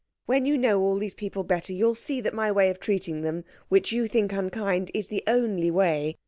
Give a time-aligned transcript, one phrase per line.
[0.25, 3.43] When you know all these people better you'll see that my way of treating them,
[3.69, 6.17] which you think unkind, is the only way.